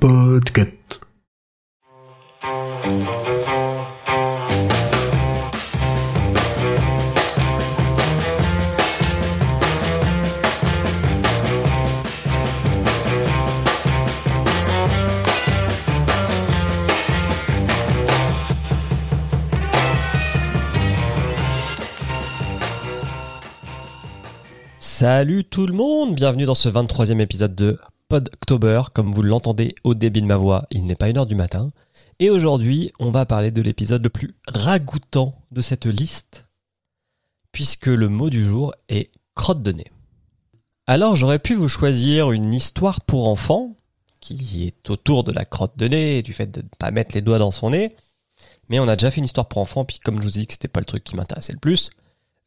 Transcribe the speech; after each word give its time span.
Podcast. 0.00 0.79
Salut 24.82 25.44
tout 25.44 25.66
le 25.66 25.74
monde, 25.74 26.14
bienvenue 26.14 26.46
dans 26.46 26.54
ce 26.54 26.70
23e 26.70 27.20
épisode 27.20 27.54
de 27.54 27.78
Podctober. 28.08 28.84
Comme 28.94 29.12
vous 29.12 29.20
l'entendez 29.20 29.74
au 29.84 29.92
débit 29.92 30.22
de 30.22 30.26
ma 30.26 30.38
voix, 30.38 30.64
il 30.70 30.86
n'est 30.86 30.94
pas 30.94 31.10
une 31.10 31.18
heure 31.18 31.26
du 31.26 31.34
matin. 31.34 31.70
Et 32.18 32.30
aujourd'hui, 32.30 32.90
on 32.98 33.10
va 33.10 33.26
parler 33.26 33.50
de 33.50 33.60
l'épisode 33.60 34.02
le 34.02 34.08
plus 34.08 34.34
ragoûtant 34.48 35.34
de 35.50 35.60
cette 35.60 35.84
liste, 35.84 36.46
puisque 37.52 37.88
le 37.88 38.08
mot 38.08 38.30
du 38.30 38.42
jour 38.42 38.74
est 38.88 39.10
crotte 39.34 39.62
de 39.62 39.72
nez. 39.72 39.92
Alors 40.86 41.14
j'aurais 41.14 41.40
pu 41.40 41.54
vous 41.54 41.68
choisir 41.68 42.32
une 42.32 42.54
histoire 42.54 43.02
pour 43.02 43.28
enfants, 43.28 43.76
qui 44.20 44.66
est 44.66 44.88
autour 44.88 45.24
de 45.24 45.32
la 45.32 45.44
crotte 45.44 45.76
de 45.76 45.88
nez 45.88 46.16
et 46.16 46.22
du 46.22 46.32
fait 46.32 46.50
de 46.50 46.62
ne 46.62 46.68
pas 46.78 46.90
mettre 46.90 47.14
les 47.14 47.20
doigts 47.20 47.38
dans 47.38 47.50
son 47.50 47.68
nez. 47.68 47.96
Mais 48.70 48.78
on 48.78 48.88
a 48.88 48.96
déjà 48.96 49.10
fait 49.10 49.18
une 49.18 49.26
histoire 49.26 49.46
pour 49.46 49.60
enfants, 49.60 49.84
puis 49.84 49.98
comme 49.98 50.22
je 50.22 50.26
vous 50.26 50.38
ai 50.38 50.40
dit 50.40 50.46
que 50.46 50.54
c'était 50.54 50.68
pas 50.68 50.80
le 50.80 50.86
truc 50.86 51.04
qui 51.04 51.16
m'intéressait 51.16 51.52
le 51.52 51.58
plus, 51.58 51.90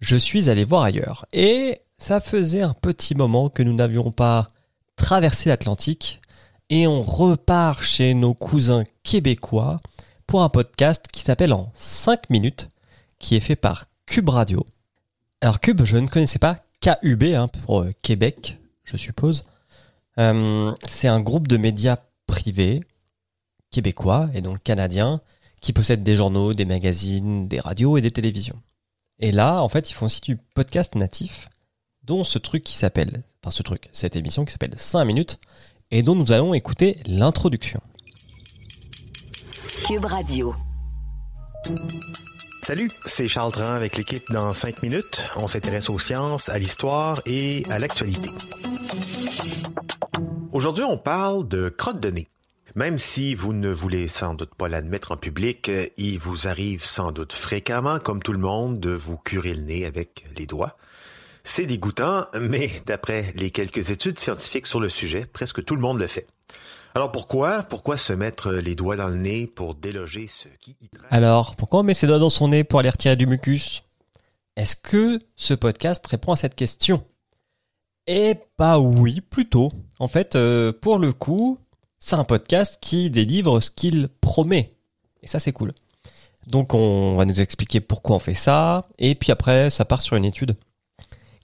je 0.00 0.16
suis 0.16 0.48
allé 0.48 0.64
voir 0.64 0.82
ailleurs. 0.82 1.26
Et 1.34 1.82
ça 2.02 2.20
faisait 2.20 2.62
un 2.62 2.74
petit 2.74 3.14
moment 3.14 3.48
que 3.48 3.62
nous 3.62 3.74
n'avions 3.74 4.10
pas 4.10 4.48
traversé 4.96 5.48
l'Atlantique 5.48 6.20
et 6.68 6.88
on 6.88 7.00
repart 7.00 7.80
chez 7.80 8.12
nos 8.14 8.34
cousins 8.34 8.82
québécois 9.04 9.80
pour 10.26 10.42
un 10.42 10.48
podcast 10.48 11.06
qui 11.12 11.20
s'appelle 11.20 11.52
En 11.52 11.70
5 11.74 12.28
minutes, 12.28 12.70
qui 13.20 13.36
est 13.36 13.40
fait 13.40 13.54
par 13.54 13.86
Cube 14.06 14.30
Radio. 14.30 14.66
Alors 15.42 15.60
Cube, 15.60 15.84
je 15.84 15.96
ne 15.96 16.08
connaissais 16.08 16.40
pas 16.40 16.64
KUB 16.80 17.22
hein, 17.36 17.46
pour 17.46 17.82
euh, 17.82 17.92
Québec, 18.02 18.58
je 18.82 18.96
suppose. 18.96 19.44
Euh, 20.18 20.74
c'est 20.88 21.08
un 21.08 21.20
groupe 21.20 21.46
de 21.46 21.56
médias 21.56 21.98
privés 22.26 22.80
québécois 23.70 24.28
et 24.34 24.40
donc 24.40 24.60
canadiens 24.64 25.20
qui 25.60 25.72
possèdent 25.72 26.02
des 26.02 26.16
journaux, 26.16 26.52
des 26.52 26.64
magazines, 26.64 27.46
des 27.46 27.60
radios 27.60 27.96
et 27.96 28.00
des 28.00 28.10
télévisions. 28.10 28.60
Et 29.20 29.30
là, 29.30 29.62
en 29.62 29.68
fait, 29.68 29.88
ils 29.88 29.94
font 29.94 30.06
aussi 30.06 30.20
du 30.20 30.36
podcast 30.36 30.96
natif 30.96 31.48
dont 32.04 32.24
ce 32.24 32.38
truc 32.38 32.64
qui 32.64 32.76
s'appelle, 32.76 33.22
enfin 33.42 33.50
ce 33.50 33.62
truc, 33.62 33.88
cette 33.92 34.16
émission 34.16 34.44
qui 34.44 34.52
s'appelle 34.52 34.74
5 34.76 35.04
minutes, 35.04 35.38
et 35.90 36.02
dont 36.02 36.14
nous 36.14 36.32
allons 36.32 36.54
écouter 36.54 36.98
l'introduction. 37.06 37.80
Cube 39.86 40.04
Radio. 40.04 40.54
Salut, 42.62 42.90
c'est 43.04 43.28
Charles 43.28 43.52
Dran 43.52 43.72
avec 43.72 43.96
l'équipe 43.96 44.24
dans 44.30 44.52
5 44.52 44.82
minutes. 44.82 45.24
On 45.36 45.46
s'intéresse 45.46 45.90
aux 45.90 45.98
sciences, 45.98 46.48
à 46.48 46.58
l'histoire 46.58 47.20
et 47.26 47.64
à 47.70 47.78
l'actualité. 47.78 48.30
Aujourd'hui, 50.52 50.84
on 50.84 50.98
parle 50.98 51.48
de 51.48 51.68
crotte 51.68 52.00
de 52.00 52.10
nez. 52.10 52.28
Même 52.74 52.96
si 52.96 53.34
vous 53.34 53.52
ne 53.52 53.70
voulez 53.70 54.08
sans 54.08 54.34
doute 54.34 54.54
pas 54.54 54.68
l'admettre 54.68 55.12
en 55.12 55.16
public, 55.16 55.70
il 55.96 56.18
vous 56.18 56.48
arrive 56.48 56.84
sans 56.84 57.12
doute 57.12 57.32
fréquemment, 57.32 57.98
comme 57.98 58.22
tout 58.22 58.32
le 58.32 58.38
monde, 58.38 58.80
de 58.80 58.90
vous 58.90 59.18
curer 59.18 59.54
le 59.54 59.62
nez 59.62 59.84
avec 59.84 60.24
les 60.36 60.46
doigts. 60.46 60.76
C'est 61.44 61.66
dégoûtant, 61.66 62.22
mais 62.40 62.70
d'après 62.86 63.32
les 63.34 63.50
quelques 63.50 63.90
études 63.90 64.18
scientifiques 64.18 64.66
sur 64.66 64.80
le 64.80 64.88
sujet, 64.88 65.26
presque 65.26 65.64
tout 65.64 65.74
le 65.74 65.80
monde 65.80 65.98
le 65.98 66.06
fait. 66.06 66.26
Alors 66.94 67.10
pourquoi 67.10 67.62
Pourquoi 67.62 67.96
se 67.96 68.12
mettre 68.12 68.52
les 68.52 68.74
doigts 68.74 68.96
dans 68.96 69.08
le 69.08 69.16
nez 69.16 69.46
pour 69.46 69.74
déloger 69.74 70.28
ce 70.28 70.48
qui 70.60 70.76
y 70.80 70.88
Alors, 71.10 71.56
pourquoi 71.56 71.80
on 71.80 71.82
met 71.82 71.94
ses 71.94 72.06
doigts 72.06 72.18
dans 72.18 72.30
son 72.30 72.48
nez 72.48 72.64
pour 72.64 72.80
aller 72.80 72.90
retirer 72.90 73.16
du 73.16 73.26
mucus? 73.26 73.82
Est-ce 74.56 74.76
que 74.76 75.18
ce 75.34 75.54
podcast 75.54 76.06
répond 76.06 76.32
à 76.32 76.36
cette 76.36 76.54
question? 76.54 77.02
Eh 78.06 78.34
bah 78.58 78.78
oui, 78.78 79.20
plutôt. 79.20 79.72
En 79.98 80.08
fait, 80.08 80.36
euh, 80.36 80.72
pour 80.72 80.98
le 80.98 81.12
coup, 81.12 81.58
c'est 81.98 82.16
un 82.16 82.24
podcast 82.24 82.78
qui 82.80 83.10
délivre 83.10 83.60
ce 83.60 83.70
qu'il 83.70 84.08
promet. 84.20 84.74
Et 85.22 85.26
ça, 85.26 85.38
c'est 85.38 85.52
cool. 85.52 85.72
Donc, 86.46 86.74
on 86.74 87.16
va 87.16 87.24
nous 87.24 87.40
expliquer 87.40 87.80
pourquoi 87.80 88.16
on 88.16 88.18
fait 88.18 88.34
ça. 88.34 88.86
Et 88.98 89.14
puis 89.14 89.32
après, 89.32 89.70
ça 89.70 89.84
part 89.84 90.02
sur 90.02 90.16
une 90.16 90.24
étude 90.24 90.56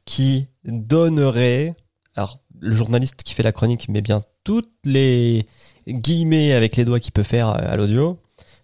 qui 0.09 0.47
donnerait. 0.65 1.77
Alors, 2.17 2.41
le 2.61 2.75
journaliste 2.75 3.23
qui 3.23 3.35
fait 3.35 3.43
la 3.43 3.53
chronique 3.53 3.91
met 3.91 4.01
bien 4.01 4.23
toutes 4.43 4.73
les 4.83 5.47
guillemets 5.87 6.55
avec 6.55 6.77
les 6.77 6.87
doigts 6.87 6.99
qu'il 6.99 7.13
peut 7.13 7.23
faire 7.23 7.49
à 7.49 7.77
l'audio 7.77 8.19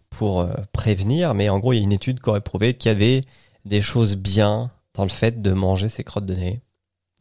pour 0.08 0.40
euh, 0.40 0.54
prévenir, 0.72 1.34
mais 1.34 1.50
en 1.50 1.58
gros, 1.58 1.74
il 1.74 1.76
y 1.76 1.80
a 1.80 1.82
une 1.82 1.92
étude 1.92 2.20
qui 2.20 2.30
aurait 2.30 2.40
prouvé 2.40 2.72
qu'il 2.72 2.90
y 2.90 2.94
avait 2.94 3.24
des 3.66 3.82
choses 3.82 4.16
bien 4.16 4.70
dans 4.94 5.02
le 5.02 5.10
fait 5.10 5.42
de 5.42 5.52
manger 5.52 5.90
ses 5.90 6.02
crottes 6.02 6.24
de 6.24 6.34
nez. 6.34 6.62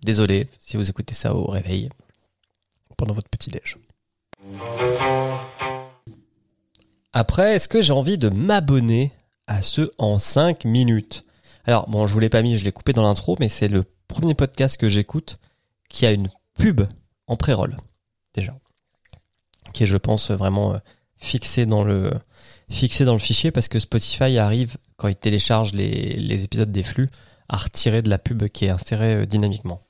Désolé 0.03 0.47
si 0.57 0.77
vous 0.77 0.89
écoutez 0.89 1.13
ça 1.13 1.35
au 1.35 1.45
réveil 1.45 1.89
pendant 2.95 3.13
votre 3.13 3.29
petit 3.29 3.49
déj. 3.49 3.77
Après, 7.11 7.55
est-ce 7.55 7.67
que 7.67 7.81
j'ai 7.81 7.93
envie 7.93 8.17
de 8.17 8.29
m'abonner 8.29 9.11
à 9.47 9.61
ce 9.61 9.91
en 9.97 10.17
5 10.17 10.63
minutes? 10.63 11.25
Alors, 11.65 11.89
bon, 11.89 12.07
je 12.07 12.13
vous 12.13 12.19
l'ai 12.19 12.29
pas 12.29 12.41
mis, 12.41 12.57
je 12.57 12.63
l'ai 12.63 12.71
coupé 12.71 12.93
dans 12.93 13.03
l'intro, 13.03 13.37
mais 13.39 13.49
c'est 13.49 13.69
le 13.69 13.85
premier 14.07 14.33
podcast 14.33 14.77
que 14.77 14.89
j'écoute 14.89 15.37
qui 15.89 16.05
a 16.05 16.11
une 16.11 16.29
pub 16.55 16.81
en 17.27 17.37
pré-roll, 17.37 17.77
déjà. 18.33 18.53
Qui 19.73 19.83
est, 19.83 19.87
je 19.87 19.97
pense, 19.97 20.31
vraiment 20.31 20.73
euh, 20.73 20.77
fixé 21.15 21.65
dans 21.65 21.83
le, 21.83 22.11
fixé 22.69 23.05
dans 23.05 23.13
le 23.13 23.19
fichier 23.19 23.51
parce 23.51 23.69
que 23.69 23.79
Spotify 23.79 24.37
arrive, 24.37 24.77
quand 24.97 25.07
il 25.07 25.15
télécharge 25.15 25.73
les, 25.73 26.43
épisodes 26.43 26.71
des 26.71 26.83
flux, 26.83 27.07
à 27.47 27.57
retirer 27.57 28.01
de 28.01 28.09
la 28.09 28.17
pub 28.17 28.47
qui 28.49 28.65
est 28.65 28.69
insérée 28.69 29.15
euh, 29.15 29.25
dynamiquement. 29.25 29.81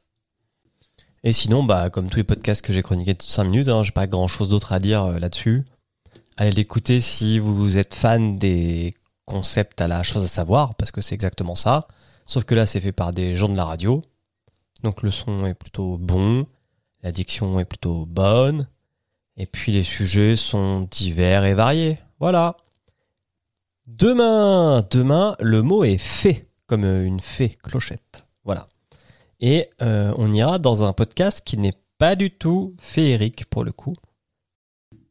Et 1.24 1.32
sinon, 1.32 1.64
bah, 1.64 1.90
comme 1.90 2.10
tous 2.10 2.18
les 2.18 2.24
podcasts 2.24 2.62
que 2.62 2.74
j'ai 2.74 2.84
chroniqués 2.84 3.14
de 3.14 3.22
5 3.22 3.46
minutes, 3.46 3.70
hein, 3.70 3.84
j'ai 3.84 3.92
pas 3.92 4.08
grand 4.08 4.28
chose 4.28 4.50
d'autre 4.50 4.74
à 4.74 4.80
dire 4.80 5.04
euh, 5.04 5.20
là-dessus. 5.20 5.64
Allez 6.38 6.52
l'écouter 6.52 7.02
si 7.02 7.40
vous 7.40 7.78
êtes 7.78 7.96
fan 7.96 8.38
des 8.38 8.94
concepts 9.26 9.82
à 9.82 9.88
la 9.88 10.04
chose 10.04 10.24
à 10.24 10.28
savoir, 10.28 10.76
parce 10.76 10.92
que 10.92 11.02
c'est 11.02 11.16
exactement 11.16 11.56
ça. 11.56 11.88
Sauf 12.26 12.44
que 12.44 12.56
là, 12.56 12.66
c'est 12.66 12.80
fait 12.80 12.92
par 12.92 13.14
des 13.14 13.36
gens 13.36 13.50
de 13.50 13.56
la 13.56 13.66
radio. 13.66 14.02
Donc 14.84 15.02
le 15.02 15.12
son 15.12 15.46
est 15.46 15.54
plutôt 15.54 15.98
bon, 15.98 16.46
la 17.02 17.12
diction 17.12 17.60
est 17.60 17.66
plutôt 17.66 18.06
bonne, 18.06 18.68
et 19.38 19.46
puis 19.46 19.72
les 19.72 19.84
sujets 19.84 20.36
sont 20.36 20.88
divers 20.92 21.46
et 21.46 21.54
variés. 21.54 22.00
Voilà. 22.20 22.58
Demain, 23.88 24.86
demain, 24.92 25.36
le 25.40 25.62
mot 25.62 25.84
est 25.84 25.98
fait, 25.98 26.48
comme 26.68 26.84
une 26.84 27.20
fée 27.20 27.50
clochette. 27.50 28.26
Voilà. 28.46 28.68
Et 29.40 29.70
euh, 29.82 30.14
on 30.18 30.32
ira 30.32 30.60
dans 30.60 30.84
un 30.84 30.94
podcast 30.94 31.42
qui 31.46 31.58
n'est 31.58 31.78
pas 31.98 32.16
du 32.16 32.32
tout 32.32 32.76
féerique 32.80 33.46
pour 33.50 33.64
le 33.64 33.72
coup. 33.72 33.94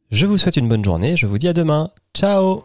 Je 0.09 0.25
vous 0.25 0.37
souhaite 0.37 0.57
une 0.57 0.69
bonne 0.69 0.83
journée, 0.83 1.17
je 1.17 1.25
vous 1.25 1.37
dis 1.37 1.47
à 1.47 1.53
demain. 1.53 1.91
Ciao 2.15 2.63